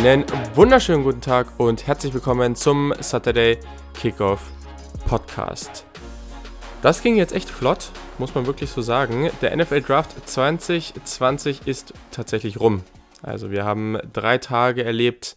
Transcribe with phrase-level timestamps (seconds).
[0.00, 0.24] Einen
[0.54, 3.58] wunderschönen guten Tag und herzlich willkommen zum Saturday
[3.92, 4.50] Kickoff
[5.06, 5.84] Podcast.
[6.80, 9.28] Das ging jetzt echt flott, muss man wirklich so sagen.
[9.42, 12.82] Der NFL Draft 2020 ist tatsächlich rum.
[13.20, 15.36] Also wir haben drei Tage erlebt.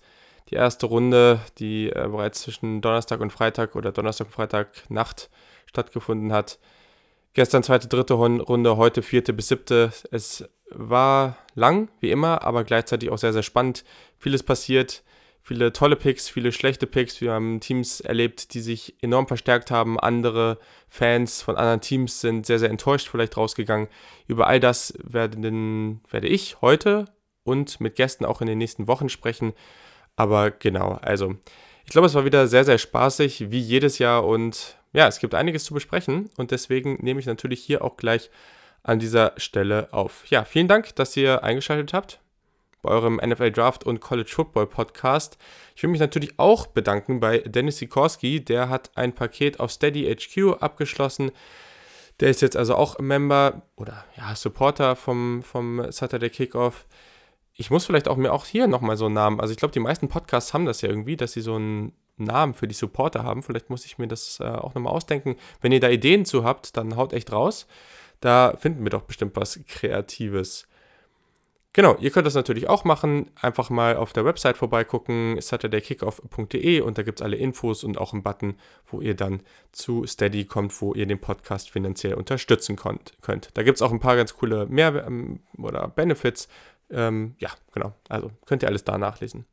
[0.49, 5.29] Die erste Runde, die äh, bereits zwischen Donnerstag und Freitag oder Donnerstag und Freitag Nacht
[5.65, 6.57] stattgefunden hat.
[7.33, 9.91] Gestern zweite, dritte Runde, heute vierte bis siebte.
[10.11, 13.83] Es war lang, wie immer, aber gleichzeitig auch sehr, sehr spannend.
[14.19, 15.03] Vieles passiert,
[15.41, 17.21] viele tolle Picks, viele schlechte Picks.
[17.21, 19.99] Wir haben Teams erlebt, die sich enorm verstärkt haben.
[19.99, 23.87] Andere Fans von anderen Teams sind sehr, sehr enttäuscht vielleicht rausgegangen.
[24.27, 27.05] Über all das werden, werde ich heute
[27.43, 29.53] und mit Gästen auch in den nächsten Wochen sprechen.
[30.15, 31.35] Aber genau, also
[31.83, 34.25] ich glaube, es war wieder sehr, sehr spaßig, wie jedes Jahr.
[34.25, 36.29] Und ja, es gibt einiges zu besprechen.
[36.37, 38.29] Und deswegen nehme ich natürlich hier auch gleich
[38.83, 40.25] an dieser Stelle auf.
[40.27, 42.19] Ja, vielen Dank, dass ihr eingeschaltet habt
[42.83, 45.37] bei eurem NFL Draft und College Football Podcast.
[45.75, 50.13] Ich will mich natürlich auch bedanken bei Dennis Sikorski, der hat ein Paket auf Steady
[50.13, 51.31] HQ abgeschlossen.
[52.19, 56.85] Der ist jetzt also auch Member oder ja, Supporter vom, vom Saturday Kickoff.
[57.53, 59.79] Ich muss vielleicht auch mir auch hier nochmal so einen Namen, also ich glaube, die
[59.79, 63.43] meisten Podcasts haben das ja irgendwie, dass sie so einen Namen für die Supporter haben.
[63.43, 65.35] Vielleicht muss ich mir das äh, auch nochmal ausdenken.
[65.61, 67.67] Wenn ihr da Ideen zu habt, dann haut echt raus.
[68.19, 70.67] Da finden wir doch bestimmt was Kreatives.
[71.75, 73.31] Genau, ihr könnt das natürlich auch machen.
[73.41, 78.13] Einfach mal auf der Website vorbeigucken, saturdaykickoff.de und da gibt es alle Infos und auch
[78.13, 79.41] einen Button, wo ihr dann
[79.71, 83.49] zu Steady kommt, wo ihr den Podcast finanziell unterstützen könnt.
[83.55, 86.47] Da gibt es auch ein paar ganz coole Mehr- ähm, oder Benefits.
[86.91, 87.93] Ähm, ja, genau.
[88.07, 89.45] Also könnt ihr alles da nachlesen.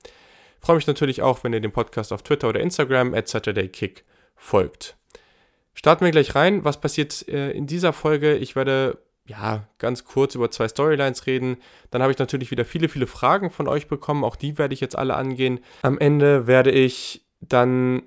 [0.60, 4.04] Freue mich natürlich auch, wenn ihr dem Podcast auf Twitter oder Instagram at SaturdayKick
[4.36, 4.96] folgt.
[5.74, 6.64] Starten wir gleich rein.
[6.64, 8.36] Was passiert äh, in dieser Folge?
[8.36, 11.56] Ich werde ja ganz kurz über zwei Storylines reden.
[11.90, 14.24] Dann habe ich natürlich wieder viele, viele Fragen von euch bekommen.
[14.24, 15.60] Auch die werde ich jetzt alle angehen.
[15.82, 18.02] Am Ende werde ich dann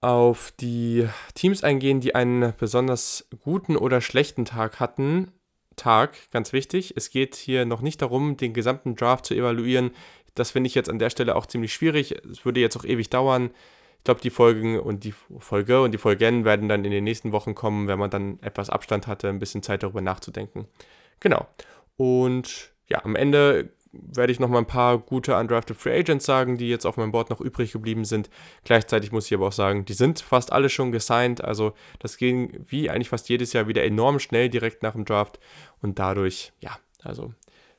[0.00, 5.32] auf die Teams eingehen, die einen besonders guten oder schlechten Tag hatten.
[5.76, 6.94] Tag, ganz wichtig.
[6.96, 9.92] Es geht hier noch nicht darum, den gesamten Draft zu evaluieren.
[10.38, 12.12] Das finde ich jetzt an der Stelle auch ziemlich schwierig.
[12.30, 13.50] Es würde jetzt auch ewig dauern.
[13.98, 17.32] Ich glaube, die Folgen und die Folge und die Folgen werden dann in den nächsten
[17.32, 20.66] Wochen kommen, wenn man dann etwas Abstand hatte, ein bisschen Zeit darüber nachzudenken.
[21.20, 21.46] Genau.
[21.96, 26.58] Und ja, am Ende werde ich noch mal ein paar gute Undrafted Free Agents sagen,
[26.58, 28.30] die jetzt auf meinem Board noch übrig geblieben sind.
[28.64, 31.42] Gleichzeitig muss ich aber auch sagen, die sind fast alle schon gesigned.
[31.42, 35.40] Also das ging wie eigentlich fast jedes Jahr wieder enorm schnell direkt nach dem Draft.
[35.80, 37.32] Und dadurch, ja, also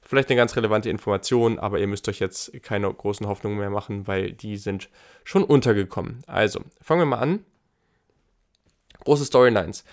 [0.10, 4.08] Vielleicht eine ganz relevante Information, aber ihr müsst euch jetzt keine großen Hoffnungen mehr machen,
[4.08, 4.90] weil die sind
[5.24, 6.24] schon untergekommen.
[6.26, 7.46] Also, fangen wir mal an.
[9.04, 9.84] Große Storylines.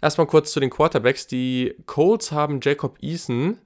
[0.00, 1.26] Erstmal kurz zu den Quarterbacks.
[1.26, 3.58] Die Colts haben Jacob Eason,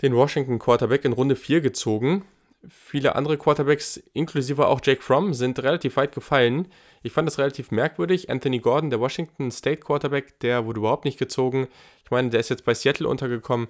[0.00, 2.24] den Washington Quarterback, in Runde 4 gezogen.
[2.68, 6.68] Viele andere Quarterbacks, inklusive auch Jake Fromm, sind relativ weit gefallen.
[7.02, 8.30] Ich fand das relativ merkwürdig.
[8.30, 11.66] Anthony Gordon, der Washington State Quarterback, der wurde überhaupt nicht gezogen.
[12.04, 13.66] Ich meine, der ist jetzt bei Seattle untergekommen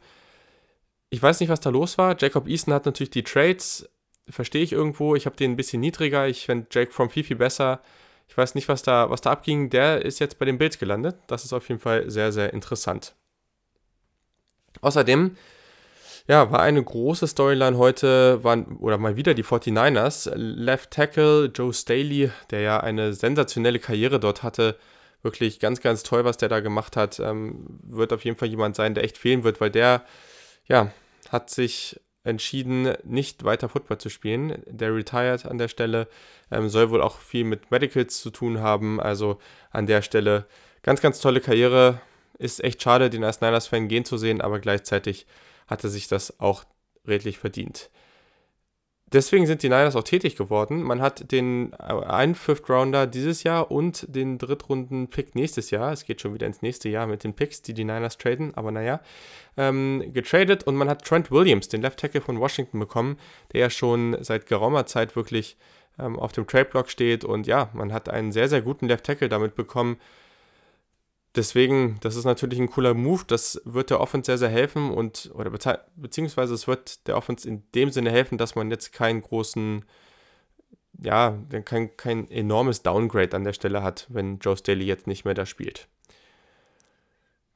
[1.10, 2.16] ich weiß nicht, was da los war.
[2.18, 3.88] Jacob Easton hat natürlich die Trades,
[4.28, 5.14] verstehe ich irgendwo.
[5.14, 6.26] Ich habe den ein bisschen niedriger.
[6.26, 7.80] Ich finde Jake from viel, viel besser.
[8.28, 9.70] Ich weiß nicht, was da, was da abging.
[9.70, 11.16] Der ist jetzt bei den Bills gelandet.
[11.28, 13.14] Das ist auf jeden Fall sehr, sehr interessant.
[14.80, 15.36] Außerdem,
[16.28, 20.34] ja, war eine große Storyline heute, waren, oder mal wieder die 49ers.
[20.34, 24.76] Left Tackle Joe Staley, der ja eine sensationelle Karriere dort hatte,
[25.22, 28.76] wirklich ganz, ganz toll, was der da gemacht hat, ähm, wird auf jeden Fall jemand
[28.76, 30.04] sein, der echt fehlen wird, weil der
[30.66, 30.92] ja,
[31.30, 34.62] hat sich entschieden, nicht weiter Football zu spielen.
[34.66, 36.08] Der retired an der Stelle,
[36.50, 39.00] ähm, soll wohl auch viel mit Medicals zu tun haben.
[39.00, 39.38] Also
[39.70, 40.46] an der Stelle
[40.82, 42.00] ganz, ganz tolle Karriere.
[42.38, 45.26] Ist echt schade, den als Niners-Fan gehen zu sehen, aber gleichzeitig
[45.68, 46.64] hat er sich das auch
[47.06, 47.90] redlich verdient
[49.12, 50.82] deswegen sind die Niners auch tätig geworden.
[50.82, 55.92] Man hat den äh, einen Fifth Rounder dieses Jahr und den Drittrunden-Pick nächstes Jahr.
[55.92, 58.70] Es geht schon wieder ins nächste Jahr mit den Picks, die die Niners traden, aber
[58.70, 59.00] naja,
[59.56, 63.18] ähm, getradet und man hat Trent Williams, den Left Tackle von Washington, bekommen,
[63.52, 65.56] der ja schon seit geraumer Zeit wirklich
[65.98, 69.28] ähm, auf dem Trade-Block steht und ja, man hat einen sehr, sehr guten Left Tackle
[69.28, 69.96] damit bekommen
[71.36, 73.22] deswegen, das ist natürlich ein cooler Move.
[73.26, 75.50] Das wird der Offense sehr, sehr helfen und, oder
[75.96, 79.84] beziehungsweise es wird der Offense in dem Sinne helfen, dass man jetzt keinen großen,
[81.00, 85.34] ja, kein, kein enormes Downgrade an der Stelle hat, wenn Joe Staley jetzt nicht mehr
[85.34, 85.88] da spielt.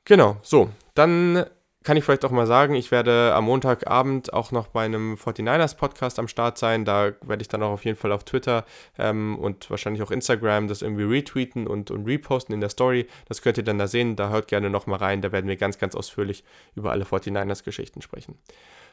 [0.04, 1.44] Genau, so, dann
[1.82, 5.76] kann ich vielleicht auch mal sagen, ich werde am Montagabend auch noch bei einem 49ers
[5.76, 6.84] Podcast am Start sein.
[6.84, 8.66] Da werde ich dann auch auf jeden Fall auf Twitter
[8.98, 13.06] ähm, und wahrscheinlich auch Instagram das irgendwie retweeten und, und reposten in der Story.
[13.28, 14.14] Das könnt ihr dann da sehen.
[14.14, 15.22] Da hört gerne nochmal rein.
[15.22, 16.44] Da werden wir ganz, ganz ausführlich
[16.74, 18.36] über alle 49ers Geschichten sprechen.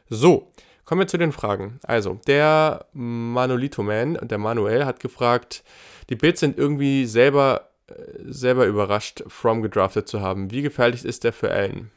[0.09, 0.53] So,
[0.85, 1.81] kommen wir zu den Fragen.
[1.83, 5.65] Also, der Manolito Man, der Manuel, hat gefragt,
[6.09, 7.93] die Bills sind irgendwie selber, äh,
[8.23, 10.51] selber überrascht, From gedraftet zu haben.
[10.51, 11.91] Wie gefährlich ist der für Allen?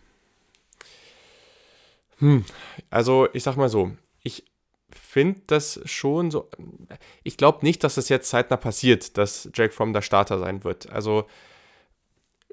[2.21, 2.45] Hm,
[2.91, 4.45] also ich sag mal so, ich
[4.91, 6.49] finde das schon so.
[7.23, 10.91] Ich glaube nicht, dass das jetzt zeitnah passiert, dass Jake Fromm der Starter sein wird.
[10.91, 11.27] Also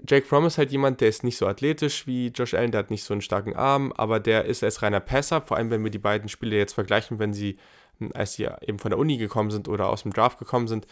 [0.08, 2.92] Jake Fromm ist halt jemand, der ist nicht so athletisch wie Josh Allen, der hat
[2.92, 5.92] nicht so einen starken Arm, aber der ist als reiner Passer, vor allem wenn wir
[5.92, 7.58] die beiden Spiele jetzt vergleichen, wenn sie,
[8.14, 10.86] als sie eben von der Uni gekommen sind oder aus dem Draft gekommen sind,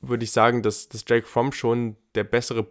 [0.00, 2.66] würde ich sagen, dass, dass Jake Fromm schon der bessere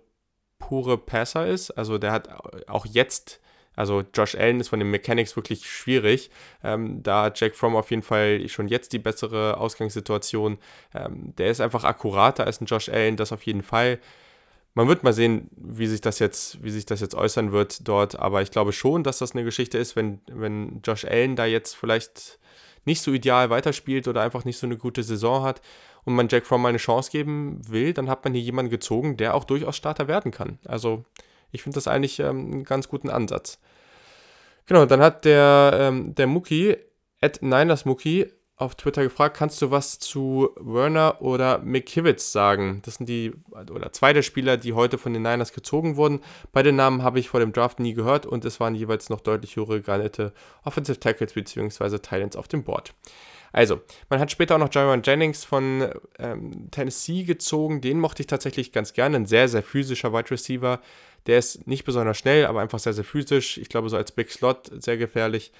[0.59, 1.71] pure Passer ist.
[1.71, 2.29] Also der hat
[2.67, 3.39] auch jetzt
[3.75, 6.29] also Josh Allen ist von den Mechanics wirklich schwierig.
[6.63, 10.57] Ähm, da hat Jack Fromm auf jeden Fall schon jetzt die bessere Ausgangssituation.
[10.93, 13.99] Ähm, der ist einfach akkurater als ein Josh Allen, das auf jeden Fall.
[14.75, 18.19] Man wird mal sehen, wie sich das jetzt, wie sich das jetzt äußern wird dort.
[18.19, 21.75] Aber ich glaube schon, dass das eine Geschichte ist, wenn, wenn Josh Allen da jetzt
[21.75, 22.39] vielleicht
[22.85, 25.61] nicht so ideal weiterspielt oder einfach nicht so eine gute Saison hat
[26.05, 29.15] und man Jack Fromm mal eine Chance geben will, dann hat man hier jemanden gezogen,
[29.15, 30.59] der auch durchaus Starter werden kann.
[30.65, 31.05] Also
[31.53, 33.59] ich finde das eigentlich ähm, einen ganz guten Ansatz.
[34.65, 36.75] Genau, dann hat der, ähm, der Muki,
[37.21, 42.81] at Niners Muki, auf Twitter gefragt, kannst du was zu Werner oder McKivitz sagen?
[42.85, 46.21] Das sind die, oder zwei der Spieler, die heute von den Niners gezogen wurden.
[46.51, 49.55] Beide Namen habe ich vor dem Draft nie gehört und es waren jeweils noch deutlich
[49.55, 50.33] höhere Granite
[50.63, 51.97] Offensive Tackles bzw.
[51.97, 52.93] Titans auf dem Board.
[53.53, 57.81] Also, man hat später auch noch Jaron Jennings von ähm, Tennessee gezogen.
[57.81, 59.15] Den mochte ich tatsächlich ganz gerne.
[59.15, 60.79] Ein sehr, sehr physischer Wide Receiver.
[61.27, 63.57] Der ist nicht besonders schnell, aber einfach sehr, sehr physisch.
[63.57, 65.51] Ich glaube, so als Big Slot sehr gefährlich.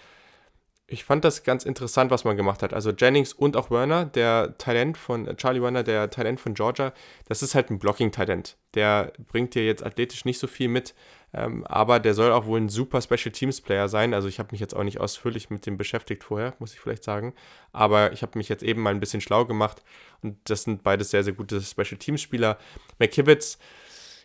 [0.86, 2.74] Ich fand das ganz interessant, was man gemacht hat.
[2.74, 6.94] Also Jennings und auch Werner, der Talent von äh, Charlie Werner, der Talent von Georgia,
[7.27, 8.57] das ist halt ein Blocking-Talent.
[8.74, 10.94] Der bringt dir jetzt athletisch nicht so viel mit,
[11.33, 14.13] ähm, aber der soll auch wohl ein super Special Teams Player sein.
[14.13, 17.06] Also ich habe mich jetzt auch nicht ausführlich mit dem beschäftigt vorher, muss ich vielleicht
[17.06, 17.33] sagen.
[17.71, 19.81] Aber ich habe mich jetzt eben mal ein bisschen schlau gemacht
[20.21, 22.57] und das sind beides sehr, sehr gute Special Teams Spieler.
[23.00, 23.57] McKibbitz,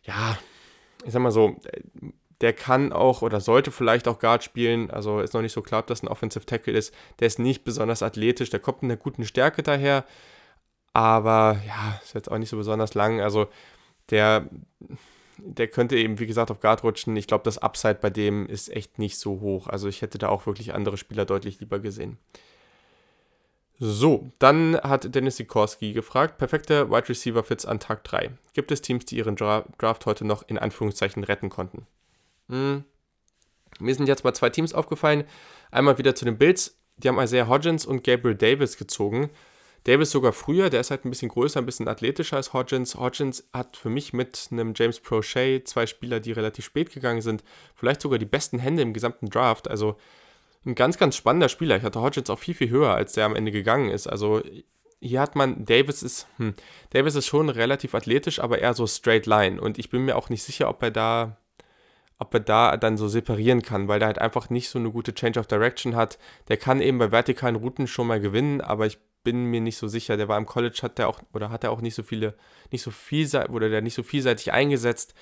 [0.02, 0.36] ja,
[1.04, 1.56] ich sag mal so,
[2.40, 4.90] der kann auch oder sollte vielleicht auch Guard spielen.
[4.90, 6.94] Also ist noch nicht so klar, ob das ein Offensive Tackle ist.
[7.18, 10.04] Der ist nicht besonders athletisch, der kommt mit einer guten Stärke daher.
[10.92, 13.20] Aber ja, ist jetzt auch nicht so besonders lang.
[13.20, 13.48] Also
[14.10, 14.48] der,
[15.38, 17.16] der könnte eben, wie gesagt, auf Guard rutschen.
[17.16, 19.66] Ich glaube, das Upside bei dem ist echt nicht so hoch.
[19.66, 22.18] Also ich hätte da auch wirklich andere Spieler deutlich lieber gesehen.
[23.80, 28.30] So, dann hat Dennis Sikorski gefragt, perfekte Wide Receiver Fits an Tag 3.
[28.52, 31.86] Gibt es Teams, die ihren Draft heute noch in Anführungszeichen retten konnten?
[32.48, 32.84] Hm.
[33.78, 35.24] Mir sind jetzt mal zwei Teams aufgefallen.
[35.70, 36.76] Einmal wieder zu den Bills.
[36.96, 39.30] Die haben Isaiah Hodgins und Gabriel Davis gezogen.
[39.84, 42.96] Davis sogar früher, der ist halt ein bisschen größer, ein bisschen athletischer als Hodgins.
[42.96, 47.44] Hodgins hat für mich mit einem James Prochet zwei Spieler, die relativ spät gegangen sind,
[47.76, 49.68] vielleicht sogar die besten Hände im gesamten Draft.
[49.68, 49.96] Also
[50.64, 51.76] ein ganz, ganz spannender Spieler.
[51.76, 54.06] Ich hatte Hodgins auch viel, viel höher, als der am Ende gegangen ist.
[54.06, 54.42] Also
[55.00, 56.54] hier hat man, Davis ist, hm,
[56.90, 59.60] Davis ist schon relativ athletisch, aber eher so straight line.
[59.60, 61.36] Und ich bin mir auch nicht sicher, ob er da,
[62.18, 65.14] ob er da dann so separieren kann, weil er halt einfach nicht so eine gute
[65.14, 66.18] Change of Direction hat.
[66.48, 69.88] Der kann eben bei vertikalen Routen schon mal gewinnen, aber ich bin mir nicht so
[69.88, 70.16] sicher.
[70.16, 72.34] Der war im College, hat der auch, oder hat er auch nicht so viele,
[72.72, 75.14] nicht so vielseitig, oder der nicht so vielseitig eingesetzt.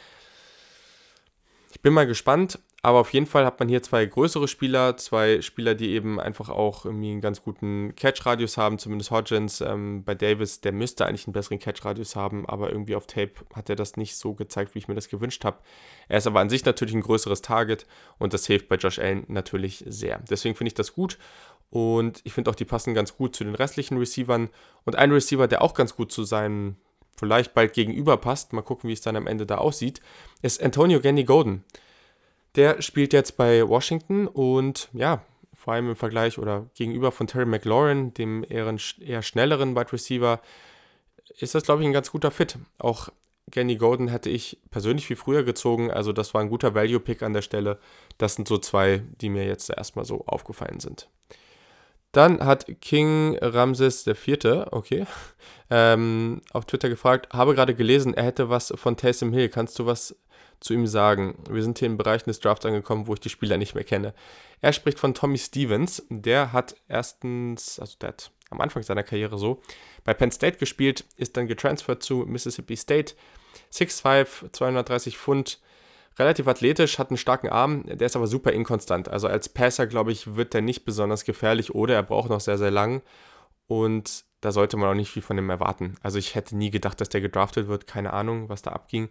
[1.72, 5.42] Ich bin mal gespannt, aber auf jeden Fall hat man hier zwei größere Spieler, zwei
[5.42, 9.60] Spieler, die eben einfach auch irgendwie einen ganz guten Catch-Radius haben, zumindest Hodgins.
[9.60, 13.68] Ähm, bei Davis, der müsste eigentlich einen besseren Catch-Radius haben, aber irgendwie auf Tape hat
[13.68, 15.58] er das nicht so gezeigt, wie ich mir das gewünscht habe.
[16.06, 17.88] Er ist aber an sich natürlich ein größeres Target
[18.18, 20.20] und das hilft bei Josh Allen natürlich sehr.
[20.30, 21.18] Deswegen finde ich das gut
[21.70, 24.48] und ich finde auch, die passen ganz gut zu den restlichen Receivern.
[24.84, 26.76] Und ein Receiver, der auch ganz gut zu seinen
[27.16, 30.00] vielleicht bald gegenüber passt, mal gucken, wie es dann am Ende da aussieht,
[30.42, 31.64] ist Antonio Gandy Golden.
[32.56, 35.22] Der spielt jetzt bei Washington und ja,
[35.54, 40.40] vor allem im Vergleich oder gegenüber von Terry McLaurin, dem eher, eher schnelleren Wide Receiver,
[41.38, 42.58] ist das, glaube ich, ein ganz guter Fit.
[42.78, 43.10] Auch
[43.50, 47.34] Gandy Golden hätte ich persönlich viel früher gezogen, also das war ein guter Value-Pick an
[47.34, 47.78] der Stelle.
[48.16, 51.08] Das sind so zwei, die mir jetzt erstmal so aufgefallen sind.
[52.12, 55.06] Dann hat King Ramses IV, okay,
[55.70, 59.50] ähm, auf Twitter gefragt, habe gerade gelesen, er hätte was von Taysom Hill.
[59.50, 60.16] Kannst du was
[60.60, 61.42] zu ihm sagen.
[61.48, 64.14] Wir sind hier in Bereichen des Drafts angekommen, wo ich die Spieler nicht mehr kenne.
[64.60, 66.04] Er spricht von Tommy Stevens.
[66.08, 69.60] Der hat erstens, also der hat am Anfang seiner Karriere so,
[70.04, 73.14] bei Penn State gespielt, ist dann getransfert zu Mississippi State.
[73.72, 75.60] 6'5, 230 Pfund,
[76.18, 79.08] relativ athletisch, hat einen starken Arm, der ist aber super inkonstant.
[79.08, 82.58] Also als Passer, glaube ich, wird der nicht besonders gefährlich oder er braucht noch sehr,
[82.58, 83.02] sehr lang.
[83.66, 85.96] Und da sollte man auch nicht viel von ihm erwarten.
[86.04, 89.08] Also ich hätte nie gedacht, dass der gedraftet wird, keine Ahnung, was da abging.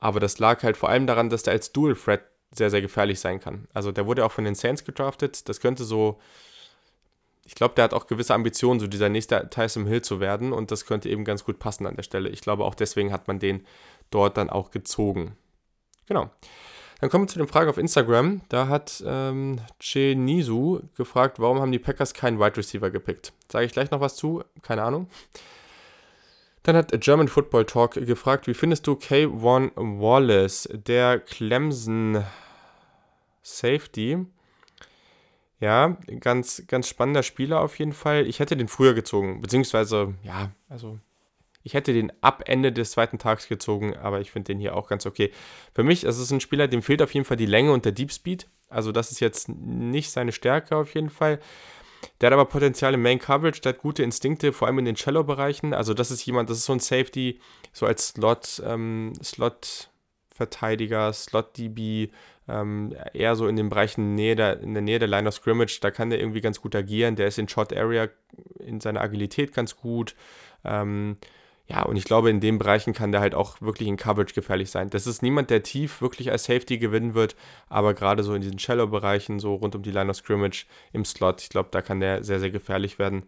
[0.00, 3.20] Aber das lag halt vor allem daran, dass der als Dual Threat sehr, sehr gefährlich
[3.20, 3.68] sein kann.
[3.74, 5.46] Also der wurde auch von den Saints gedraftet.
[5.50, 6.18] Das könnte so,
[7.44, 10.54] ich glaube, der hat auch gewisse Ambitionen, so dieser nächste Tyson Hill zu werden.
[10.54, 12.30] Und das könnte eben ganz gut passen an der Stelle.
[12.30, 13.66] Ich glaube, auch deswegen hat man den
[14.08, 15.36] dort dann auch gezogen.
[16.06, 16.30] Genau.
[17.00, 18.40] Dann kommen wir zu den Fragen auf Instagram.
[18.48, 23.32] Da hat ähm, Che Nisu gefragt, warum haben die Packers keinen Wide Receiver gepickt.
[23.50, 25.08] Sage ich gleich noch was zu, keine Ahnung.
[26.64, 32.24] Dann hat German Football Talk gefragt, wie findest du K1 Wallace, der Clemson
[33.42, 34.26] Safety?
[35.60, 38.26] Ja, ganz, ganz spannender Spieler auf jeden Fall.
[38.26, 40.98] Ich hätte den früher gezogen, beziehungsweise, ja, also
[41.62, 44.88] ich hätte den ab Ende des zweiten Tags gezogen, aber ich finde den hier auch
[44.88, 45.32] ganz okay.
[45.74, 47.92] Für mich ist es ein Spieler, dem fehlt auf jeden Fall die Länge und der
[47.92, 48.48] Deep Speed.
[48.68, 51.40] Also das ist jetzt nicht seine Stärke auf jeden Fall.
[52.20, 54.96] Der hat aber Potenzial im Main Coverage, der hat gute Instinkte, vor allem in den
[54.96, 55.74] Shallow-Bereichen.
[55.74, 57.40] Also das ist jemand, das ist so ein Safety,
[57.72, 62.10] so als Slot, ähm, Slot-Verteidiger, Slot-DB,
[62.48, 65.80] ähm, eher so in den Bereichen Nähe der, in der Nähe der Line of Scrimmage.
[65.80, 67.16] Da kann der irgendwie ganz gut agieren.
[67.16, 68.08] Der ist in Short Area
[68.58, 70.14] in seiner Agilität ganz gut.
[70.64, 71.18] Ähm,
[71.70, 74.70] ja, und ich glaube, in den Bereichen kann der halt auch wirklich in Coverage gefährlich
[74.70, 74.88] sein.
[74.88, 77.36] Das ist niemand, der tief wirklich als Safety gewinnen wird,
[77.68, 81.42] aber gerade so in diesen Shallow-Bereichen, so rund um die Line of Scrimmage im Slot,
[81.42, 83.24] ich glaube, da kann der sehr, sehr gefährlich werden.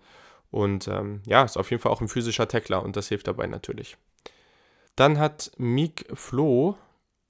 [0.51, 3.47] Und ähm, ja, ist auf jeden Fall auch ein physischer Tackler und das hilft dabei
[3.47, 3.99] natürlich.
[4.97, 6.77] Dann hat Meek Flo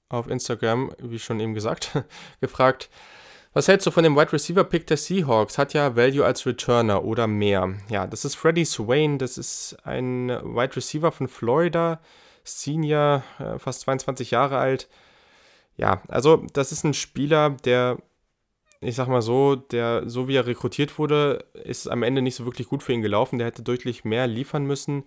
[0.07, 2.03] auf Instagram, wie schon eben gesagt,
[2.39, 2.89] gefragt,
[3.53, 5.57] was hältst du von dem Wide Receiver Pick der Seahawks?
[5.57, 7.73] Hat ja Value als Returner oder mehr.
[7.89, 9.17] Ja, das ist Freddie Swain.
[9.17, 11.99] Das ist ein Wide Receiver von Florida.
[12.43, 14.87] Senior, äh, fast 22 Jahre alt.
[15.77, 17.97] Ja, also das ist ein Spieler, der,
[18.79, 22.45] ich sag mal so, der, so wie er rekrutiert wurde, ist am Ende nicht so
[22.45, 23.37] wirklich gut für ihn gelaufen.
[23.37, 25.03] Der hätte deutlich mehr liefern müssen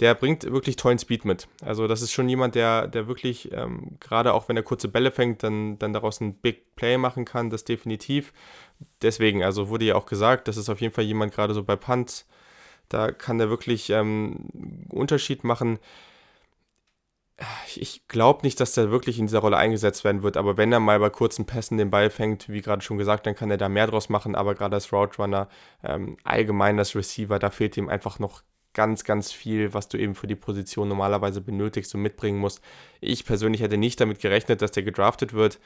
[0.00, 1.48] der bringt wirklich tollen Speed mit.
[1.62, 5.10] Also das ist schon jemand, der, der wirklich, ähm, gerade auch wenn er kurze Bälle
[5.10, 8.32] fängt, dann, dann daraus ein Big Play machen kann, das definitiv.
[9.00, 11.76] Deswegen, also wurde ja auch gesagt, das ist auf jeden Fall jemand, gerade so bei
[11.76, 12.26] Punts,
[12.88, 15.78] da kann der wirklich ähm, Unterschied machen.
[17.74, 20.80] Ich glaube nicht, dass der wirklich in dieser Rolle eingesetzt werden wird, aber wenn er
[20.80, 23.68] mal bei kurzen Pässen den Ball fängt, wie gerade schon gesagt, dann kann er da
[23.68, 25.48] mehr draus machen, aber gerade als Route Runner,
[25.82, 28.42] ähm, allgemein als Receiver, da fehlt ihm einfach noch
[28.76, 32.60] ganz, ganz viel, was du eben für die Position normalerweise benötigst und mitbringen musst.
[33.00, 35.58] Ich persönlich hätte nicht damit gerechnet, dass der gedraftet wird.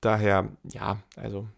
[0.00, 1.48] Daher, ja, also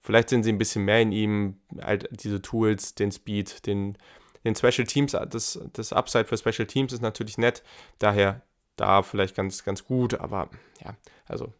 [0.00, 3.96] vielleicht sind sie ein bisschen mehr in ihm, halt diese Tools, den Speed, den,
[4.42, 7.62] den Special Teams, das, das Upside für Special Teams ist natürlich nett.
[8.00, 8.42] Daher
[8.74, 10.50] da vielleicht ganz, ganz gut, aber
[10.84, 11.52] ja, also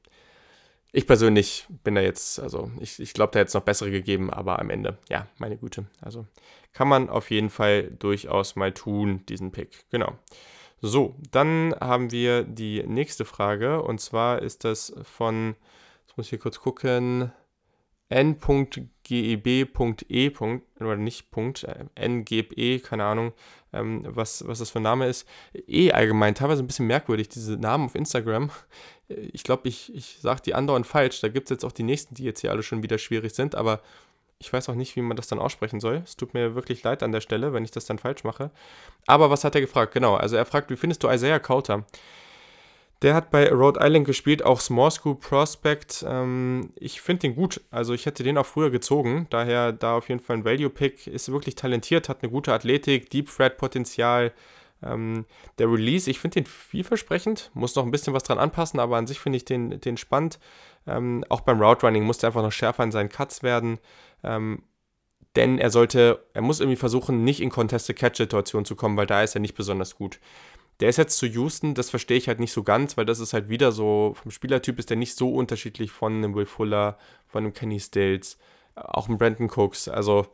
[0.94, 4.30] ich persönlich bin da jetzt, also ich, ich glaube, da hätte es noch bessere gegeben,
[4.30, 5.86] aber am Ende, ja, meine Güte.
[6.00, 6.24] Also
[6.72, 9.86] kann man auf jeden Fall durchaus mal tun, diesen Pick.
[9.90, 10.16] Genau.
[10.80, 15.56] So, dann haben wir die nächste Frage und zwar ist das von,
[16.06, 17.32] jetzt muss ich hier kurz gucken,
[18.08, 19.64] n.geb.e.
[20.80, 23.32] oder nicht Punkt, äh, ngebe, keine Ahnung,
[23.72, 25.28] ähm, was, was das für ein Name ist.
[25.66, 28.50] E allgemein, teilweise ein bisschen merkwürdig, diese Namen auf Instagram.
[29.08, 31.20] Ich glaube, ich, ich sage die andauernd falsch.
[31.20, 33.54] Da gibt es jetzt auch die nächsten, die jetzt hier alle schon wieder schwierig sind,
[33.54, 33.80] aber
[34.38, 36.02] ich weiß auch nicht, wie man das dann aussprechen soll.
[36.04, 38.50] Es tut mir wirklich leid an der Stelle, wenn ich das dann falsch mache.
[39.06, 39.94] Aber was hat er gefragt?
[39.94, 41.86] Genau, also er fragt, wie findest du Isaiah Coulter?
[43.04, 46.06] Der hat bei Rhode Island gespielt, auch Small School Prospect.
[46.08, 47.60] Ähm, ich finde den gut.
[47.70, 49.26] Also ich hätte den auch früher gezogen.
[49.28, 51.06] Daher da auf jeden Fall ein Value Pick.
[51.06, 54.32] Ist wirklich talentiert, hat eine gute Athletik, Deep Threat Potenzial.
[54.82, 55.26] Ähm,
[55.58, 57.50] der Release, ich finde den vielversprechend.
[57.52, 60.38] Muss noch ein bisschen was dran anpassen, aber an sich finde ich den, den spannend.
[60.86, 63.80] Ähm, auch beim Route Running muss er einfach noch schärfer in seinen Cuts werden.
[64.22, 64.62] Ähm,
[65.36, 69.22] denn er sollte, er muss irgendwie versuchen, nicht in Contested Catch-Situationen zu kommen, weil da
[69.22, 70.20] ist er nicht besonders gut.
[70.80, 73.32] Der ist jetzt zu Houston, das verstehe ich halt nicht so ganz, weil das ist
[73.32, 77.44] halt wieder so, vom Spielertyp ist der nicht so unterschiedlich von einem Will Fuller, von
[77.44, 78.38] einem Kenny Stills,
[78.74, 79.88] auch einem Brandon Cooks.
[79.88, 80.26] Also,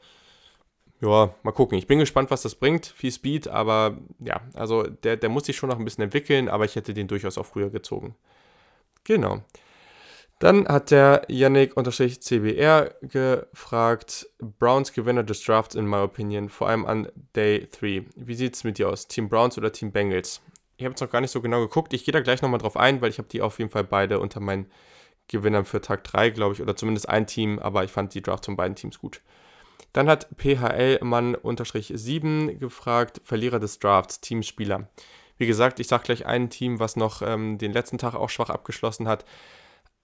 [1.01, 1.79] ja, mal gucken.
[1.79, 2.87] Ich bin gespannt, was das bringt.
[2.87, 6.65] Viel Speed, aber ja, also der, der muss sich schon noch ein bisschen entwickeln, aber
[6.65, 8.15] ich hätte den durchaus auch früher gezogen.
[9.05, 9.43] Genau.
[10.41, 17.09] Dann hat der Yannick-CBR gefragt, Browns Gewinner des Drafts in my opinion, vor allem an
[17.37, 18.07] Day 3.
[18.17, 19.07] Wie sieht es mit dir aus?
[19.07, 20.41] Team Browns oder Team Bengals?
[20.79, 21.93] Ich habe jetzt noch gar nicht so genau geguckt.
[21.93, 24.19] Ich gehe da gleich nochmal drauf ein, weil ich habe die auf jeden Fall beide
[24.19, 24.71] unter meinen
[25.29, 28.47] Gewinnern für Tag 3, glaube ich, oder zumindest ein Team, aber ich fand die Drafts
[28.47, 29.21] von beiden Teams gut.
[29.93, 34.89] Dann hat PHL-Mann-7 gefragt, Verlierer des Drafts, Teamspieler.
[35.37, 38.49] Wie gesagt, ich sage gleich ein Team, was noch ähm, den letzten Tag auch schwach
[38.49, 39.27] abgeschlossen hat.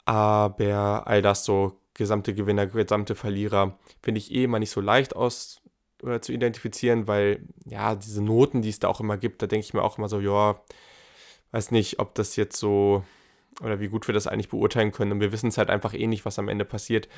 [0.06, 5.14] Aber all das so, gesamte Gewinner, gesamte Verlierer, finde ich eh immer nicht so leicht
[5.14, 5.60] aus
[6.02, 9.64] oder zu identifizieren, weil ja, diese Noten, die es da auch immer gibt, da denke
[9.66, 10.60] ich mir auch immer so, ja,
[11.50, 13.02] weiß nicht, ob das jetzt so
[13.62, 15.12] oder wie gut wir das eigentlich beurteilen können.
[15.12, 17.08] Und wir wissen es halt einfach eh nicht, was am Ende passiert.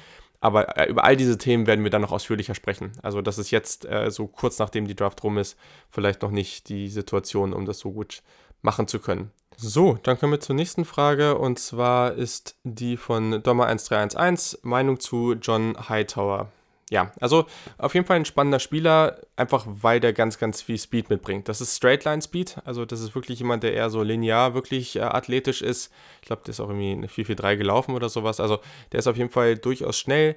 [0.40, 2.92] Aber äh, über all diese Themen werden wir dann noch ausführlicher sprechen.
[3.02, 5.58] Also das ist jetzt äh, so kurz nachdem die Draft rum ist,
[5.90, 8.22] vielleicht noch nicht die Situation, um das so gut
[8.62, 9.30] machen zu können.
[9.56, 15.34] So, dann kommen wir zur nächsten Frage und zwar ist die von Dommer1311 Meinung zu
[15.34, 16.52] John Hightower
[16.90, 17.46] ja, also
[17.76, 21.48] auf jeden Fall ein spannender Spieler, einfach weil der ganz, ganz viel Speed mitbringt.
[21.48, 25.00] Das ist Straightline Speed, also das ist wirklich jemand, der eher so linear wirklich äh,
[25.00, 25.92] athletisch ist.
[26.22, 28.40] Ich glaube, der ist auch irgendwie eine 4-4-3 gelaufen oder sowas.
[28.40, 28.60] Also
[28.92, 30.36] der ist auf jeden Fall durchaus schnell,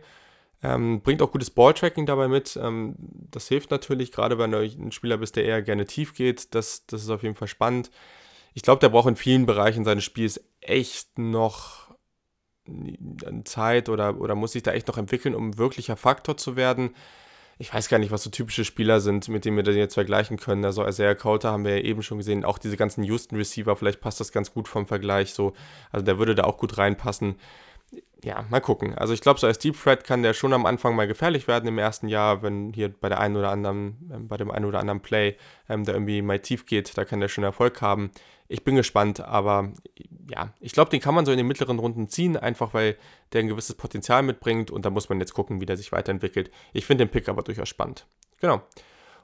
[0.63, 2.57] ähm, bringt auch gutes Balltracking dabei mit.
[2.61, 6.53] Ähm, das hilft natürlich, gerade wenn du ein Spieler bist, der eher gerne tief geht.
[6.53, 7.89] Das, das ist auf jeden Fall spannend.
[8.53, 11.91] Ich glaube, der braucht in vielen Bereichen seines Spiels echt noch
[13.45, 16.95] Zeit oder, oder muss sich da echt noch entwickeln, um wirklicher Faktor zu werden.
[17.57, 20.37] Ich weiß gar nicht, was so typische Spieler sind, mit denen wir den jetzt vergleichen
[20.37, 20.65] können.
[20.65, 24.01] Also Isaiah Coulter haben wir ja eben schon gesehen, auch diese ganzen Houston Receiver, vielleicht
[24.01, 25.53] passt das ganz gut vom Vergleich so.
[25.91, 27.35] Also der würde da auch gut reinpassen.
[28.23, 28.95] Ja, mal gucken.
[28.95, 31.67] Also ich glaube, so als Deep Threat kann der schon am Anfang mal gefährlich werden
[31.67, 34.79] im ersten Jahr, wenn hier bei der einen oder anderen, ähm, bei dem einen oder
[34.79, 38.11] anderen Play ähm, da irgendwie mal tief geht, da kann der schon Erfolg haben.
[38.47, 39.71] Ich bin gespannt, aber
[40.29, 42.95] ja, ich glaube, den kann man so in den mittleren Runden ziehen, einfach weil
[43.33, 46.51] der ein gewisses Potenzial mitbringt und da muss man jetzt gucken, wie der sich weiterentwickelt.
[46.73, 48.05] Ich finde den Pick aber durchaus spannend.
[48.39, 48.61] Genau.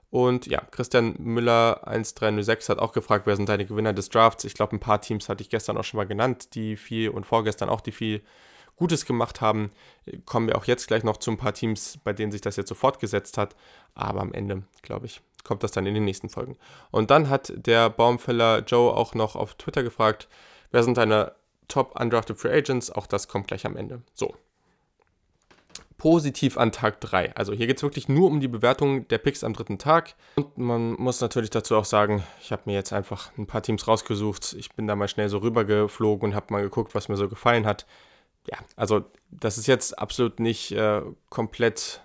[0.10, 4.46] Und ja, Christian Müller 1306 hat auch gefragt, wer sind deine Gewinner des Drafts?
[4.46, 7.26] Ich glaube, ein paar Teams hatte ich gestern auch schon mal genannt, die viel und
[7.26, 8.22] vorgestern auch die viel
[8.78, 9.72] Gutes gemacht haben.
[10.26, 12.70] Kommen wir auch jetzt gleich noch zu ein paar Teams, bei denen sich das jetzt
[12.70, 13.56] so fortgesetzt hat.
[13.96, 16.58] Aber am Ende, glaube ich, kommt das dann in den nächsten Folgen.
[16.92, 20.30] Und dann hat der Baumfäller Joe auch noch auf Twitter gefragt,
[20.72, 21.34] wer sind deine
[21.68, 22.92] Top Undrafted Free Agents?
[22.92, 24.02] Auch das kommt gleich am Ende.
[24.14, 24.36] So.
[25.98, 27.36] Positiv an Tag 3.
[27.36, 30.14] Also hier geht es wirklich nur um die Bewertung der Picks am dritten Tag.
[30.36, 33.88] Und man muss natürlich dazu auch sagen, ich habe mir jetzt einfach ein paar Teams
[33.88, 34.54] rausgesucht.
[34.54, 37.66] Ich bin da mal schnell so rübergeflogen und habe mal geguckt, was mir so gefallen
[37.66, 37.88] hat.
[38.50, 42.02] Ja, also das ist jetzt absolut nicht äh, komplett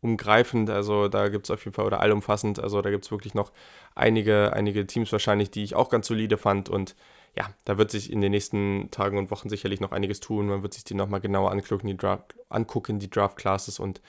[0.00, 3.34] umgreifend, also da gibt es auf jeden Fall, oder allumfassend, also da gibt es wirklich
[3.34, 3.52] noch
[3.94, 6.68] einige, einige Teams wahrscheinlich, die ich auch ganz solide fand.
[6.68, 6.94] Und
[7.36, 10.62] ja, da wird sich in den nächsten Tagen und Wochen sicherlich noch einiges tun, man
[10.62, 14.00] wird sich die nochmal genauer angucken, die Draft, angucken, die Draft Classes und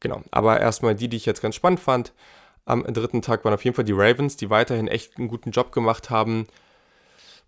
[0.00, 2.12] genau, aber erstmal die, die ich jetzt ganz spannend fand,
[2.64, 5.72] am dritten Tag waren auf jeden Fall die Ravens, die weiterhin echt einen guten Job
[5.72, 6.46] gemacht haben,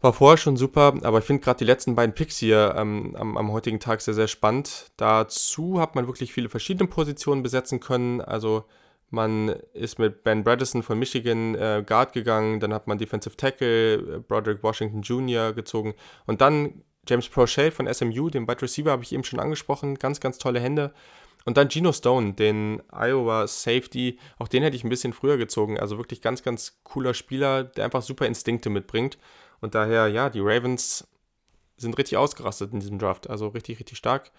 [0.02, 3.36] war vorher schon super, aber ich finde gerade die letzten beiden Picks hier ähm, am,
[3.36, 4.90] am, heutigen Tag sehr, sehr spannend.
[4.96, 8.20] Dazu hat man wirklich viele verschiedene Positionen besetzen können.
[8.20, 8.64] Also
[9.10, 13.94] man ist mit Ben Bradison von Michigan äh, Guard gegangen, dann hat man Defensive Tackle,
[13.94, 15.52] äh, Broderick Washington Jr.
[15.52, 15.94] gezogen
[16.26, 20.20] und dann James Prochet von SMU, den Wide Receiver habe ich eben schon angesprochen, ganz,
[20.20, 20.92] ganz tolle Hände.
[21.44, 25.78] Und dann Geno Stone, den Iowa Safety, auch den hätte ich ein bisschen früher gezogen.
[25.78, 29.18] Also wirklich ganz, ganz cooler Spieler, der einfach super Instinkte mitbringt.
[29.62, 31.06] Und daher, ja, die Ravens
[31.78, 33.30] sind richtig ausgerastet in diesem Draft.
[33.30, 34.30] Also richtig, richtig stark.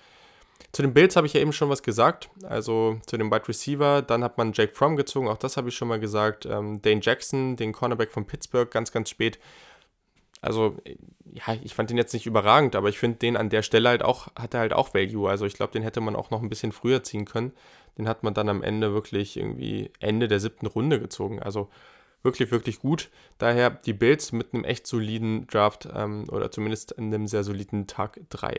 [0.72, 2.30] Zu den Bills habe ich ja eben schon was gesagt.
[2.44, 4.02] Also zu dem Wide Receiver.
[4.02, 5.28] Dann hat man Jake Fromm gezogen.
[5.28, 6.46] Auch das habe ich schon mal gesagt.
[6.46, 9.40] Ähm, Dane Jackson, den Cornerback von Pittsburgh, ganz, ganz spät.
[10.42, 10.76] Also,
[11.32, 14.04] ja, ich fand den jetzt nicht überragend, aber ich finde den an der Stelle halt
[14.04, 15.30] auch, hat er halt auch Value.
[15.30, 17.54] Also ich glaube, den hätte man auch noch ein bisschen früher ziehen können.
[17.98, 21.42] Den hat man dann am Ende wirklich irgendwie Ende der siebten Runde gezogen.
[21.42, 21.70] Also
[22.24, 23.10] wirklich, wirklich gut.
[23.38, 27.88] Daher die Bills mit einem echt soliden Draft ähm, oder zumindest in einem sehr soliden
[27.88, 28.58] Tag 3.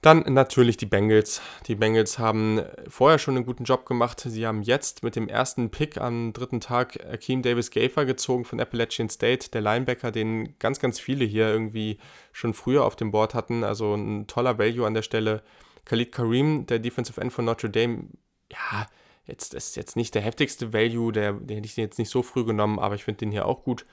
[0.00, 1.42] Dann natürlich die Bengals.
[1.66, 4.20] Die Bengals haben vorher schon einen guten Job gemacht.
[4.24, 8.60] Sie haben jetzt mit dem ersten Pick am dritten Tag Akeem Davis Gafer gezogen von
[8.60, 11.98] Appalachian State, der Linebacker, den ganz, ganz viele hier irgendwie
[12.32, 13.64] schon früher auf dem Board hatten.
[13.64, 15.42] Also ein toller Value an der Stelle.
[15.84, 18.04] Khalid Kareem, der Defensive End von Notre Dame,
[18.52, 18.86] ja,
[19.28, 22.44] Jetzt ist jetzt nicht der heftigste Value, der, den hätte ich jetzt nicht so früh
[22.44, 23.84] genommen, aber ich finde den hier auch gut.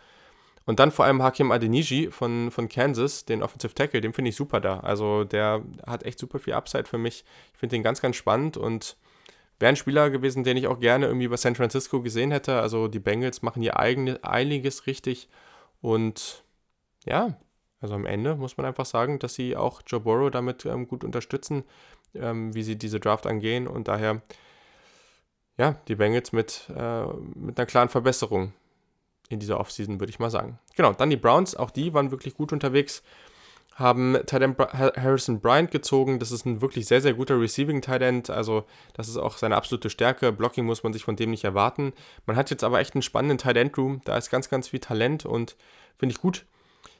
[0.65, 4.35] Und dann vor allem Hakim Adeniji von, von Kansas, den Offensive Tackle, den finde ich
[4.35, 4.79] super da.
[4.79, 7.25] Also der hat echt super viel Upside für mich.
[7.53, 8.97] Ich finde den ganz, ganz spannend und
[9.59, 12.59] wäre ein Spieler gewesen, den ich auch gerne irgendwie bei San Francisco gesehen hätte.
[12.61, 15.27] Also die Bengals machen hier einiges richtig
[15.81, 16.43] und
[17.05, 17.37] ja,
[17.81, 21.03] also am Ende muss man einfach sagen, dass sie auch Joe Burrow damit ähm, gut
[21.03, 21.63] unterstützen,
[22.15, 24.23] ähm, wie sie diese Draft angehen und daher
[25.57, 28.53] ja, die Bengals mit, äh, mit einer klaren Verbesserung
[29.29, 30.59] in dieser Offseason, würde ich mal sagen.
[30.75, 33.03] Genau, dann die Browns, auch die waren wirklich gut unterwegs,
[33.75, 34.41] haben Tight
[34.97, 36.19] Harrison Bryant gezogen.
[36.19, 38.29] Das ist ein wirklich sehr, sehr guter Receiving Tight.
[38.29, 38.63] Also,
[38.93, 40.31] das ist auch seine absolute Stärke.
[40.31, 41.91] Blocking muss man sich von dem nicht erwarten.
[42.25, 44.01] Man hat jetzt aber echt einen spannenden Tight End Room.
[44.05, 45.57] Da ist ganz, ganz viel Talent und
[45.97, 46.45] finde ich gut.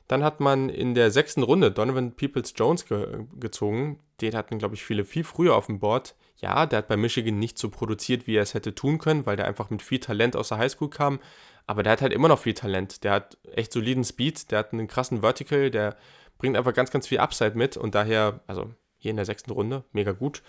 [0.07, 3.99] Dann hat man in der sechsten Runde Donovan Peoples-Jones ge gezogen.
[4.21, 6.15] Den hatten, glaube ich, viele viel früher auf dem Board.
[6.37, 9.35] Ja, der hat bei Michigan nicht so produziert, wie er es hätte tun können, weil
[9.35, 11.19] der einfach mit viel Talent aus der Highschool kam.
[11.67, 13.03] Aber der hat halt immer noch viel Talent.
[13.03, 15.95] Der hat echt soliden Speed, der hat einen krassen Vertical, der
[16.37, 19.83] bringt einfach ganz, ganz viel Upside mit und daher, also hier in der sechsten Runde,
[19.91, 20.41] mega gut.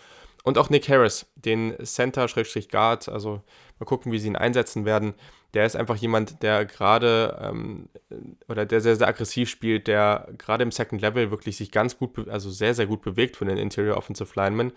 [0.42, 3.42] Und auch Nick Harris, den Center-Guard, also
[3.78, 5.14] mal gucken, wie sie ihn einsetzen werden.
[5.56, 7.88] Der ist einfach jemand, der gerade ähm,
[8.46, 12.28] oder der sehr, sehr aggressiv spielt, der gerade im Second Level wirklich sich ganz gut,
[12.28, 14.72] also sehr, sehr gut bewegt von den Interior Offensive Linemen.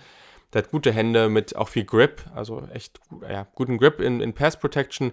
[0.54, 4.32] Der hat gute Hände mit auch viel Grip, also echt ja, guten Grip in, in
[4.32, 5.12] Pass Protection.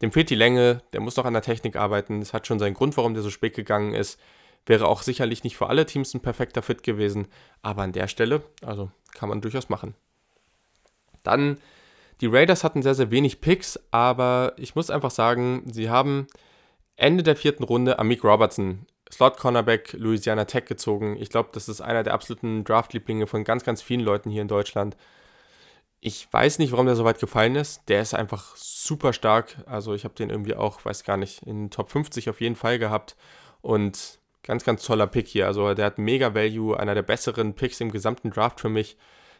[0.00, 2.20] Dem fehlt die Länge, der muss noch an der Technik arbeiten.
[2.20, 4.18] Das hat schon seinen Grund, warum der so spät gegangen ist.
[4.64, 7.28] Wäre auch sicherlich nicht für alle Teams ein perfekter Fit gewesen,
[7.60, 9.94] aber an der Stelle, also kann man durchaus machen.
[11.22, 11.58] Dann,
[12.22, 16.26] die Raiders hatten sehr, sehr wenig Picks, aber ich muss einfach sagen, sie haben
[16.96, 21.16] Ende der vierten Runde Amik Robertson, Slot Cornerback Louisiana Tech gezogen.
[21.20, 24.48] Ich glaube, das ist einer der absoluten Draft-Lieblinge von ganz, ganz vielen Leuten hier in
[24.48, 24.96] Deutschland.
[26.00, 27.82] Ich weiß nicht, warum der so weit gefallen ist.
[27.88, 29.56] Der ist einfach super stark.
[29.66, 32.78] Also ich habe den irgendwie auch, weiß gar nicht, in Top 50 auf jeden Fall
[32.78, 33.16] gehabt.
[33.60, 35.46] Und Ganz, ganz toller Pick hier.
[35.46, 38.96] Also der hat mega Value, einer der besseren Picks im gesamten Draft für mich.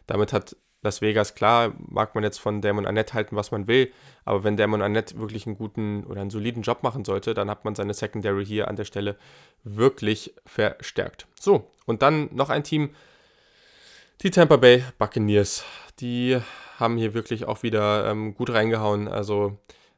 [0.07, 3.93] Damit hat Las Vegas, klar, mag man jetzt von Damon Annette halten, was man will,
[4.25, 7.65] aber wenn Damon Annette wirklich einen guten oder einen soliden Job machen sollte, dann hat
[7.65, 9.17] man seine Secondary hier an der Stelle
[9.63, 11.29] wirklich verstärkt.
[11.39, 12.91] So, und dann noch ein Team,
[14.23, 15.65] die Tampa Bay Buccaneers.
[16.01, 16.41] Die
[16.79, 19.07] haben hier wirklich auch wieder ähm, gut reingehauen.
[19.07, 19.57] Also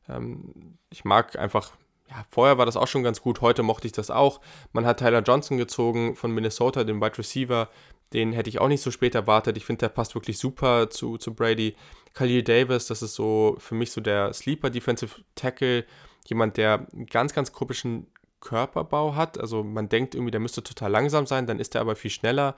[0.09, 1.73] ähm, ich mag einfach
[2.11, 4.41] ja, vorher war das auch schon ganz gut, heute mochte ich das auch.
[4.73, 7.69] Man hat Tyler Johnson gezogen von Minnesota, den Wide Receiver.
[8.15, 9.57] Den hätte ich auch nicht so spät erwartet.
[9.57, 11.75] Ich finde, der passt wirklich super zu, zu Brady.
[12.15, 15.85] Khalil Davis, das ist so für mich so der Sleeper Defensive Tackle.
[16.27, 18.07] Jemand, der einen ganz, ganz komischen
[18.41, 19.39] Körperbau hat.
[19.39, 22.57] Also man denkt irgendwie, der müsste total langsam sein, dann ist er aber viel schneller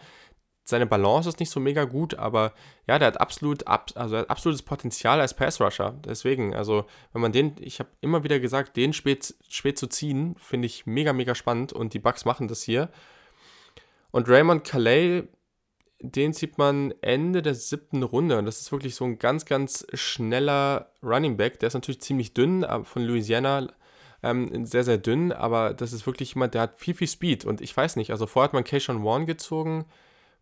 [0.69, 2.53] seine Balance ist nicht so mega gut, aber
[2.89, 5.95] ja, der hat absolut, also hat absolutes Potenzial als Pass-Rusher.
[6.05, 10.35] Deswegen, also wenn man den, ich habe immer wieder gesagt, den spät, spät zu ziehen,
[10.39, 12.91] finde ich mega, mega spannend und die Bucks machen das hier.
[14.11, 15.23] Und Raymond Calais,
[16.13, 19.87] den sieht man Ende der siebten Runde und das ist wirklich so ein ganz, ganz
[19.95, 21.61] schneller Running Back.
[21.61, 23.69] Der ist natürlich ziemlich dünn, von Louisiana
[24.23, 27.61] ähm, sehr, sehr dünn, aber das ist wirklich jemand, der hat viel, viel Speed und
[27.61, 29.87] ich weiß nicht, also vorher hat man Keishon Warren gezogen,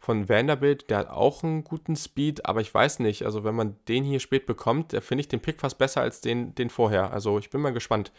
[0.05, 3.77] von Vanderbilt, der hat auch einen guten Speed, aber ich weiß nicht, also wenn man
[3.89, 7.11] den hier spät bekommt, finde ich den Pick fast besser als den, den vorher.
[7.11, 8.13] Also ich bin mal gespannt,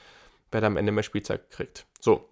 [0.51, 1.85] wer da am Ende mehr Spielzeit kriegt.
[2.01, 2.27] So.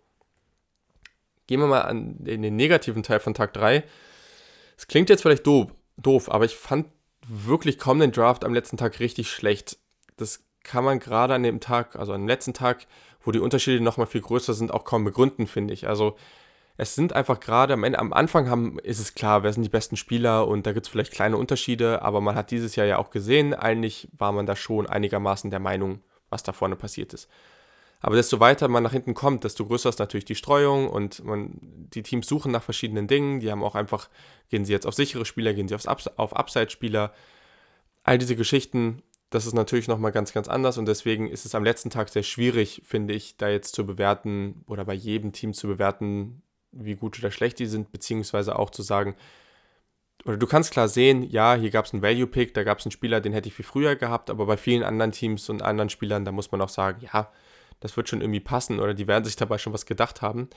[1.45, 3.83] Gehen wir mal an, in den negativen Teil von Tag 3.
[4.77, 6.87] Es klingt jetzt vielleicht doof, doof, aber ich fand
[7.27, 9.77] wirklich kaum den Draft am letzten Tag richtig schlecht.
[10.17, 12.87] Das kann man gerade an dem Tag, also am letzten Tag,
[13.21, 15.87] wo die Unterschiede nochmal viel größer sind, auch kaum begründen, finde ich.
[15.87, 16.15] Also
[16.75, 19.69] es sind einfach gerade am Ende, am Anfang haben, ist es klar, wer sind die
[19.69, 22.97] besten Spieler und da gibt es vielleicht kleine Unterschiede, aber man hat dieses Jahr ja
[22.97, 27.29] auch gesehen, eigentlich war man da schon einigermaßen der Meinung, was da vorne passiert ist.
[28.05, 31.57] Aber desto weiter man nach hinten kommt, desto größer ist natürlich die Streuung und man,
[31.61, 33.39] die Teams suchen nach verschiedenen Dingen.
[33.39, 34.09] Die haben auch einfach,
[34.49, 37.13] gehen sie jetzt auf sichere Spieler, gehen sie aufs auf Upside-Spieler.
[38.03, 41.63] All diese Geschichten, das ist natürlich nochmal ganz, ganz anders und deswegen ist es am
[41.63, 45.67] letzten Tag sehr schwierig, finde ich, da jetzt zu bewerten oder bei jedem Team zu
[45.67, 46.41] bewerten,
[46.73, 49.15] wie gut oder schlecht die sind, beziehungsweise auch zu sagen,
[50.25, 52.91] oder du kannst klar sehen, ja, hier gab es einen Value-Pick, da gab es einen
[52.91, 56.25] Spieler, den hätte ich viel früher gehabt, aber bei vielen anderen Teams und anderen Spielern,
[56.25, 57.31] da muss man auch sagen, ja,
[57.83, 60.49] das wird schon irgendwie passen oder die werden sich dabei schon was gedacht haben.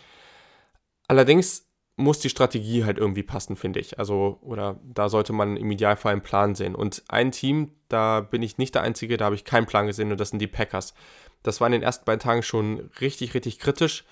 [1.09, 3.99] Allerdings muss die Strategie halt irgendwie passen, finde ich.
[3.99, 6.77] Also, oder da sollte man im Idealfall einen Plan sehen.
[6.77, 10.13] Und ein Team, da bin ich nicht der Einzige, da habe ich keinen Plan gesehen
[10.13, 10.95] und das sind die Packers.
[11.43, 14.05] Das war in den ersten beiden Tagen schon richtig, richtig kritisch.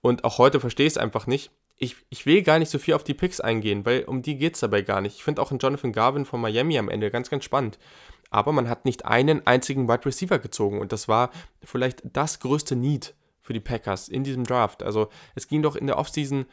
[0.00, 1.50] Und auch heute verstehe ich es einfach nicht.
[1.76, 4.54] Ich, ich will gar nicht so viel auf die Picks eingehen, weil um die geht
[4.54, 5.16] es dabei gar nicht.
[5.16, 7.78] Ich finde auch einen Jonathan Garvin von Miami am Ende ganz, ganz spannend.
[8.32, 11.30] Aber man hat nicht einen einzigen Wide Receiver gezogen und das war
[11.62, 14.82] vielleicht das größte Need für die Packers in diesem Draft.
[14.82, 16.46] Also es ging doch in der Offseason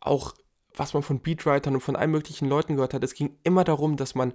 [0.00, 0.34] auch,
[0.74, 3.96] was man von Beatwritern und von allen möglichen Leuten gehört hat, es ging immer darum,
[3.96, 4.32] dass man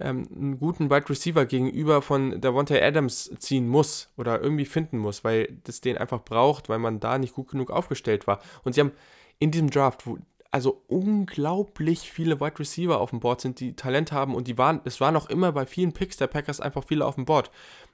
[0.00, 5.24] ähm, einen guten Wide Receiver gegenüber von Davante Adams ziehen muss oder irgendwie finden muss,
[5.24, 8.40] weil das den einfach braucht, weil man da nicht gut genug aufgestellt war.
[8.64, 8.92] Und sie haben
[9.38, 10.18] in diesem Draft, wo
[10.50, 14.80] also unglaublich viele Wide Receiver auf dem Board sind, die Talent haben und die waren,
[14.84, 17.50] es waren auch immer bei vielen Picks der Packers einfach viele auf dem Board.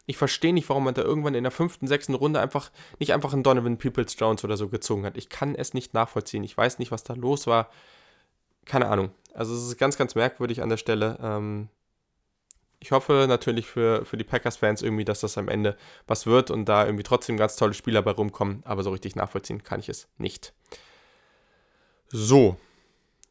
[0.06, 3.32] Ich verstehe nicht, warum man da irgendwann in der fünften, sechsten Runde einfach nicht einfach
[3.32, 5.16] einen Donovan Peoples Jones oder so gezogen hat.
[5.16, 6.44] Ich kann es nicht nachvollziehen.
[6.44, 7.70] Ich weiß nicht, was da los war.
[8.66, 9.10] Keine Ahnung.
[9.32, 11.18] Also es ist ganz, ganz merkwürdig an der Stelle.
[11.22, 11.68] Ähm,
[12.78, 16.66] ich hoffe natürlich für, für die Packers-Fans irgendwie, dass das am Ende was wird und
[16.66, 20.06] da irgendwie trotzdem ganz tolle Spieler bei rumkommen, aber so richtig nachvollziehen kann ich es
[20.18, 20.52] nicht.
[22.16, 22.56] So,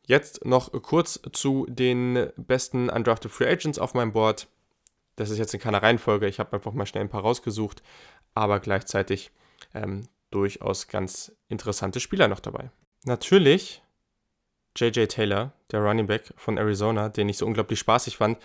[0.07, 4.49] jetzt noch kurz zu den besten Undrafted Free Agents auf meinem Board.
[5.15, 7.81] Das ist jetzt in keiner Reihenfolge, ich habe einfach mal schnell ein paar rausgesucht,
[8.35, 9.31] aber gleichzeitig
[9.73, 12.71] ähm, durchaus ganz interessante Spieler noch dabei.
[13.05, 13.81] Natürlich
[14.75, 18.37] JJ Taylor, der Running Back von Arizona, den ich so unglaublich spaßig fand.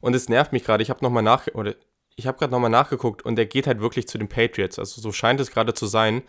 [0.00, 0.82] Und es nervt mich gerade.
[0.82, 1.76] Ich habe nochmal nach oder
[2.16, 4.80] ich habe gerade nochmal nachgeguckt und der geht halt wirklich zu den Patriots.
[4.80, 6.24] Also so scheint es gerade zu sein.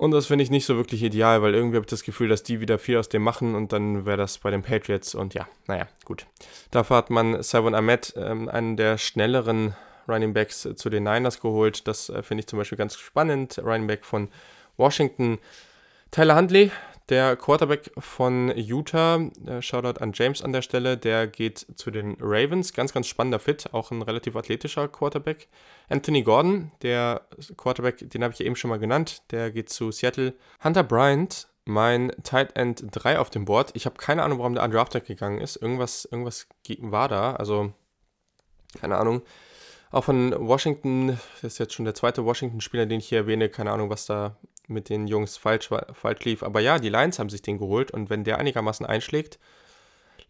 [0.00, 2.42] Und das finde ich nicht so wirklich ideal, weil irgendwie habe ich das Gefühl, dass
[2.42, 5.14] die wieder viel aus dem machen und dann wäre das bei den Patriots.
[5.14, 6.24] Und ja, naja, gut.
[6.70, 9.76] Dafür hat man Savon Ahmed, ähm, einen der schnelleren
[10.08, 11.86] Running Backs, äh, zu den Niners geholt.
[11.86, 13.58] Das äh, finde ich zum Beispiel ganz spannend.
[13.62, 14.28] Running Back von
[14.78, 15.36] Washington.
[16.10, 16.70] Tyler Huntley,
[17.10, 22.16] der Quarterback von Utah, äh, Shoutout an James an der Stelle, der geht zu den
[22.20, 22.72] Ravens.
[22.72, 25.48] Ganz, ganz spannender Fit, auch ein relativ athletischer Quarterback.
[25.88, 27.22] Anthony Gordon, der
[27.56, 30.34] Quarterback, den habe ich eben schon mal genannt, der geht zu Seattle.
[30.62, 33.72] Hunter Bryant, mein Tight End 3 auf dem Board.
[33.74, 35.56] Ich habe keine Ahnung, warum der undrafted gegangen ist.
[35.56, 36.46] Irgendwas, irgendwas
[36.78, 37.72] war da, also
[38.80, 39.22] keine Ahnung.
[39.90, 43.48] Auch von Washington, das ist jetzt schon der zweite Washington-Spieler, den ich hier erwähne.
[43.48, 44.36] Keine Ahnung, was da
[44.70, 46.42] mit den Jungs falsch, falsch lief.
[46.42, 49.38] Aber ja, die Lions haben sich den geholt und wenn der einigermaßen einschlägt,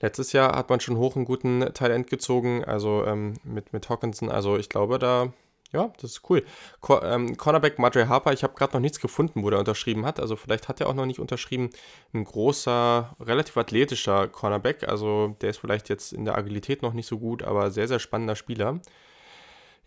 [0.00, 4.30] letztes Jahr hat man schon hoch einen guten Talent gezogen, also ähm, mit, mit Hawkinson.
[4.30, 5.32] Also ich glaube, da,
[5.72, 6.44] ja, das ist cool.
[6.80, 10.18] Co ähm, Cornerback Madre Harper, ich habe gerade noch nichts gefunden, wo der unterschrieben hat.
[10.18, 11.70] Also vielleicht hat er auch noch nicht unterschrieben.
[12.12, 14.88] Ein großer, relativ athletischer Cornerback.
[14.88, 17.98] Also der ist vielleicht jetzt in der Agilität noch nicht so gut, aber sehr, sehr
[18.00, 18.80] spannender Spieler.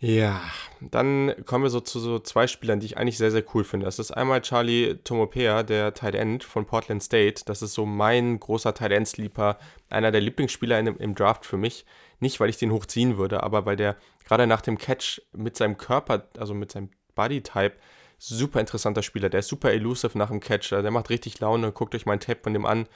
[0.04, 0.42] Ja,
[0.82, 3.86] dann kommen wir so zu so zwei Spielern, die ich eigentlich sehr, sehr cool finde.
[3.86, 7.44] Das ist einmal Charlie Tomopea, der Tight End von Portland State.
[7.46, 9.56] Das ist so mein großer Tight End Sleeper,
[9.88, 11.86] einer der Lieblingsspieler in, im Draft für mich.
[12.20, 15.78] Nicht, weil ich den hochziehen würde, aber weil der gerade nach dem Catch mit seinem
[15.78, 17.76] Körper, also mit seinem Body-Type,
[18.18, 19.30] super interessanter Spieler.
[19.30, 20.68] Der ist super elusive nach dem Catch.
[20.68, 21.72] Der macht richtig Laune.
[21.72, 22.86] Guckt euch meinen Tape von dem an.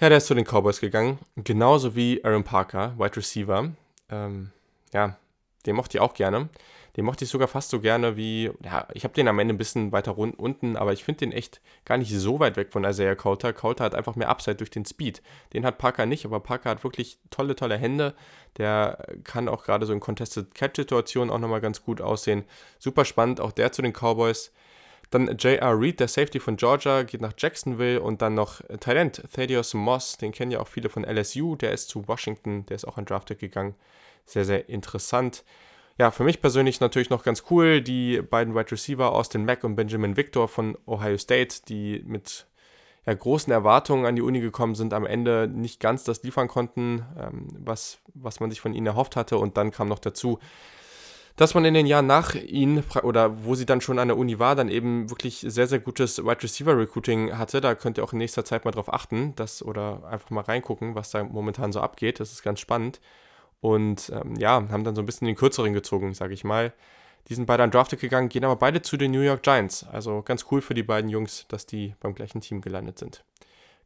[0.00, 1.18] Ja, der ist zu den Cowboys gegangen.
[1.36, 3.72] Genauso wie Aaron Parker, Wide Receiver.
[4.08, 4.52] Ähm,
[4.94, 5.18] ja,
[5.68, 6.48] den mochte ich auch gerne.
[6.96, 9.58] Den mochte ich sogar fast so gerne wie, ja, ich habe den am Ende ein
[9.58, 13.14] bisschen weiter unten, aber ich finde den echt gar nicht so weit weg von Isaiah
[13.14, 13.52] Coulter.
[13.52, 15.22] Coulter hat einfach mehr Upside durch den Speed.
[15.52, 18.14] Den hat Parker nicht, aber Parker hat wirklich tolle, tolle Hände.
[18.56, 22.44] Der kann auch gerade so in Contested Catch-Situationen auch nochmal ganz gut aussehen.
[22.78, 24.52] Super spannend, auch der zu den Cowboys.
[25.10, 25.78] Dann J.R.
[25.78, 30.32] Reed, der Safety von Georgia, geht nach Jacksonville und dann noch Talent, Thaddeus Moss, den
[30.32, 33.38] kennen ja auch viele von LSU, der ist zu Washington, der ist auch an Drafted
[33.38, 33.74] gegangen
[34.28, 35.44] sehr, sehr interessant.
[35.98, 39.74] Ja, für mich persönlich natürlich noch ganz cool, die beiden Wide Receiver Austin Mack und
[39.74, 42.46] Benjamin Victor von Ohio State, die mit
[43.04, 47.04] ja, großen Erwartungen an die Uni gekommen sind, am Ende nicht ganz das liefern konnten,
[47.18, 49.38] ähm, was, was man sich von ihnen erhofft hatte.
[49.38, 50.38] Und dann kam noch dazu,
[51.38, 54.38] dass man in den Jahren nach ihnen oder wo sie dann schon an der Uni
[54.38, 57.60] war, dann eben wirklich sehr, sehr gutes Wide Receiver Recruiting hatte.
[57.60, 60.94] Da könnt ihr auch in nächster Zeit mal drauf achten, dass, oder einfach mal reingucken,
[60.94, 62.20] was da momentan so abgeht.
[62.20, 63.00] Das ist ganz spannend.
[63.60, 66.72] Und ähm, ja, haben dann so ein bisschen den kürzeren gezogen, sage ich mal.
[67.28, 69.84] Die sind beide an Drafted gegangen, gehen aber beide zu den New York Giants.
[69.92, 73.24] Also ganz cool für die beiden Jungs, dass die beim gleichen Team gelandet sind.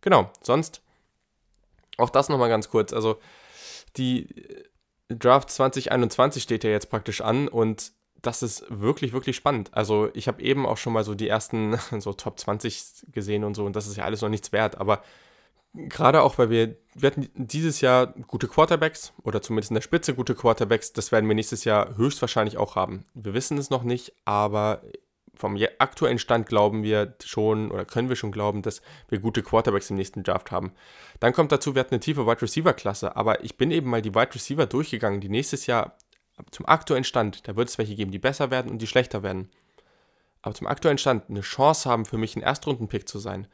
[0.01, 0.83] Genau, sonst
[1.97, 2.93] auch das nochmal ganz kurz.
[2.93, 3.19] Also
[3.97, 4.65] die äh,
[5.09, 9.71] Draft 2021 steht ja jetzt praktisch an und das ist wirklich, wirklich spannend.
[9.73, 13.55] Also ich habe eben auch schon mal so die ersten so Top 20 gesehen und
[13.55, 15.03] so und das ist ja alles noch nichts wert, aber
[15.75, 20.15] gerade auch, weil wir, wir hatten dieses Jahr gute Quarterbacks oder zumindest in der Spitze
[20.15, 20.93] gute Quarterbacks.
[20.93, 23.05] Das werden wir nächstes Jahr höchstwahrscheinlich auch haben.
[23.15, 24.83] Wir wissen es noch nicht, aber
[25.35, 29.91] vom aktuellen Stand glauben wir schon oder können wir schon glauben, dass wir gute Quarterbacks
[29.91, 30.73] im nächsten Draft haben.
[31.21, 34.03] Dann kommt dazu, wir hatten eine tiefe Wide Receiver Klasse, aber ich bin eben mal
[34.03, 35.97] die Wide Receiver durchgegangen, die nächstes Jahr
[36.51, 39.51] zum aktuellen Stand, da wird es welche geben, die besser werden und die schlechter werden.
[40.43, 43.47] Aber zum aktuellen Stand eine Chance haben, für mich ein Erstrundenpick zu sein.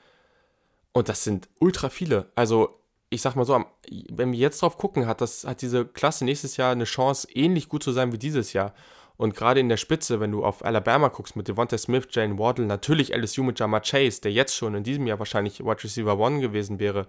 [0.93, 2.31] Und das sind ultra viele.
[2.35, 3.65] Also, ich sag mal so,
[4.11, 7.69] wenn wir jetzt drauf gucken, hat, das, hat diese Klasse nächstes Jahr eine Chance, ähnlich
[7.69, 8.75] gut zu sein wie dieses Jahr.
[9.17, 12.67] Und gerade in der Spitze, wenn du auf Alabama guckst mit Devonta Smith, Jane Waddle,
[12.67, 16.41] natürlich LSU mit Jama Chase, der jetzt schon in diesem Jahr wahrscheinlich Wide Receiver One
[16.41, 17.09] gewesen wäre,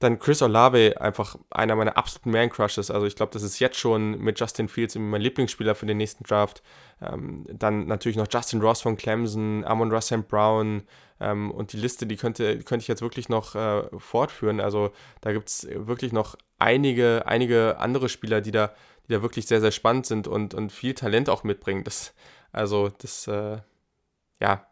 [0.00, 2.90] dann Chris Olave, einfach einer meiner absoluten Man-Crushes.
[2.90, 6.24] Also ich glaube, das ist jetzt schon mit Justin Fields mein Lieblingsspieler für den nächsten
[6.24, 6.62] Draft.
[7.00, 10.82] Ähm, dann natürlich noch Justin Ross von Clemson, Amon Russell Brown
[11.24, 14.60] ähm, und die Liste, die könnte, könnte ich jetzt wirklich noch äh, fortführen.
[14.60, 18.74] Also da gibt es wirklich noch einige, einige andere Spieler, die da,
[19.08, 21.82] die da wirklich sehr, sehr spannend sind und, und viel Talent auch mitbringen.
[21.84, 22.14] Das,
[22.52, 23.58] also das, äh,
[24.40, 24.66] ja,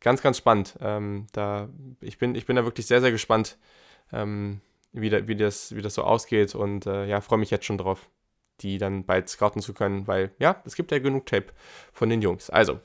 [0.00, 0.76] ganz, ganz spannend.
[0.80, 1.68] Ähm, da,
[2.00, 3.58] ich, bin, ich bin da wirklich sehr, sehr gespannt,
[4.12, 4.60] ähm,
[4.92, 7.78] wie, da, wie, das, wie das so ausgeht und äh, ja, freue mich jetzt schon
[7.78, 8.08] drauf,
[8.60, 11.46] die dann bald scouten zu können, weil ja, es gibt ja genug Tape
[11.92, 12.50] von den Jungs.
[12.50, 12.80] Also,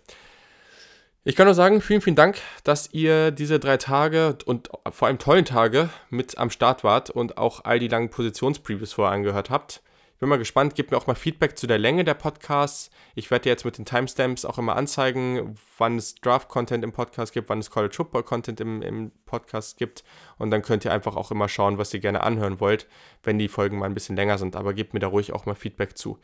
[1.24, 5.20] Ich kann nur sagen, vielen, vielen Dank, dass ihr diese drei Tage und vor allem
[5.20, 9.84] tollen Tage mit am Start wart und auch all die langen Positionspreviews vorher angehört habt.
[10.16, 12.90] Ich bin mal gespannt, gebt mir auch mal Feedback zu der Länge der Podcasts.
[13.14, 17.50] Ich werde jetzt mit den Timestamps auch immer anzeigen, wann es Draft-Content im Podcast gibt,
[17.50, 20.04] wann es College Football-Content im, im Podcast gibt.
[20.40, 22.88] Und dann könnt ihr einfach auch immer schauen, was ihr gerne anhören wollt,
[23.22, 24.56] wenn die Folgen mal ein bisschen länger sind.
[24.56, 26.18] Aber gebt mir da ruhig auch mal Feedback zu.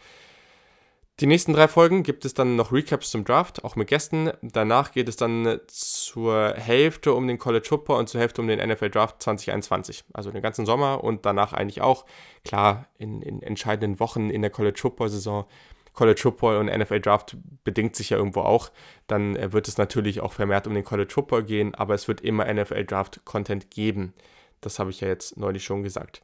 [1.20, 4.30] Die nächsten drei Folgen gibt es dann noch Recaps zum Draft, auch mit Gästen.
[4.44, 8.60] Danach geht es dann zur Hälfte um den College Football und zur Hälfte um den
[8.60, 10.04] NFL Draft 2021.
[10.14, 12.06] Also den ganzen Sommer und danach eigentlich auch.
[12.46, 15.48] Klar, in, in entscheidenden Wochen in der College Football Saison.
[15.94, 18.70] College Football und NFL Draft bedingt sich ja irgendwo auch.
[19.08, 22.22] Dann äh, wird es natürlich auch vermehrt um den College Football gehen, aber es wird
[22.22, 24.14] immer NFL Draft Content geben.
[24.62, 26.22] Das habe ich ja jetzt neulich schon gesagt.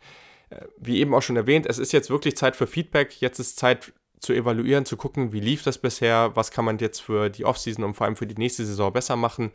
[0.52, 3.20] Äh, wie eben auch schon erwähnt, es ist jetzt wirklich Zeit für Feedback.
[3.20, 3.92] Jetzt ist Zeit
[4.24, 7.84] zu evaluieren, zu gucken, wie lief das bisher, was kann man jetzt für die Offseason
[7.84, 9.52] und vor allem für die nächste Saison besser machen.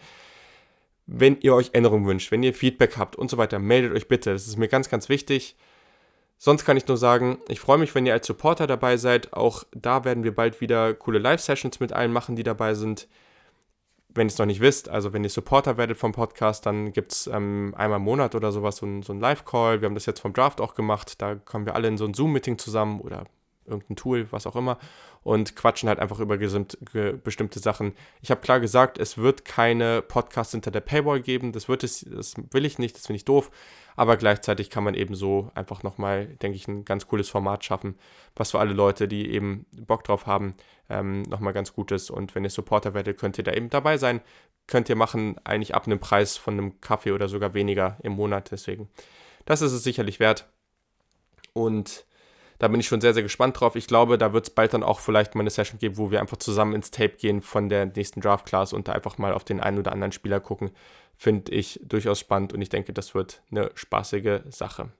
[1.06, 4.32] Wenn ihr euch Änderungen wünscht, wenn ihr Feedback habt und so weiter, meldet euch bitte.
[4.32, 5.56] Das ist mir ganz, ganz wichtig.
[6.36, 9.32] Sonst kann ich nur sagen, ich freue mich, wenn ihr als Supporter dabei seid.
[9.32, 13.08] Auch da werden wir bald wieder coole Live-Sessions mit allen machen, die dabei sind.
[14.10, 17.12] Wenn ihr es noch nicht wisst, also wenn ihr Supporter werdet vom Podcast, dann gibt
[17.12, 19.80] es ähm, einmal im Monat oder sowas so ein, so ein Live-Call.
[19.80, 21.20] Wir haben das jetzt vom Draft auch gemacht.
[21.20, 23.24] Da kommen wir alle in so ein Zoom-Meeting zusammen oder
[23.68, 24.78] irgendein Tool, was auch immer,
[25.22, 27.94] und quatschen halt einfach über bestimmte Sachen.
[28.22, 31.52] Ich habe klar gesagt, es wird keine Podcasts hinter der Paywall geben.
[31.52, 33.50] Das wird es, das will ich nicht, das finde ich doof.
[33.98, 37.96] Aber gleichzeitig kann man eben so einfach nochmal, denke ich, ein ganz cooles Format schaffen,
[38.36, 40.54] was für alle Leute, die eben Bock drauf haben,
[40.88, 42.08] ähm, nochmal ganz gut ist.
[42.10, 44.20] Und wenn ihr Supporter werdet, könnt ihr da eben dabei sein.
[44.68, 48.52] Könnt ihr machen, eigentlich ab einem Preis von einem Kaffee oder sogar weniger im Monat.
[48.52, 48.88] Deswegen,
[49.46, 50.48] das ist es sicherlich wert.
[51.52, 52.06] Und
[52.58, 53.76] da bin ich schon sehr, sehr gespannt drauf.
[53.76, 56.20] Ich glaube, da wird es bald dann auch vielleicht mal eine Session geben, wo wir
[56.20, 59.60] einfach zusammen ins Tape gehen von der nächsten Draft-Class und da einfach mal auf den
[59.60, 60.70] einen oder anderen Spieler gucken.
[61.16, 64.90] Finde ich durchaus spannend und ich denke, das wird eine spaßige Sache.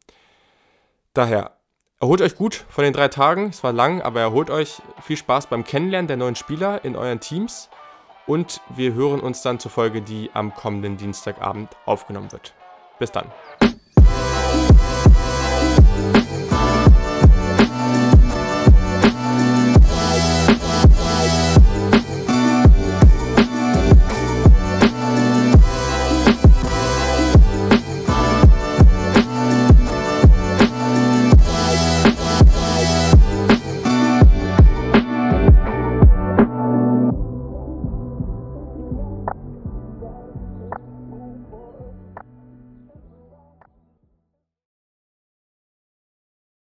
[1.15, 1.57] Daher,
[2.01, 3.49] erholt euch gut von den drei Tagen.
[3.49, 4.81] Es war lang, aber erholt euch.
[5.03, 7.69] Viel Spaß beim Kennenlernen der neuen Spieler in euren Teams.
[8.27, 12.55] Und wir hören uns dann zur Folge, die am kommenden Dienstagabend aufgenommen wird.
[12.99, 13.33] Bis dann.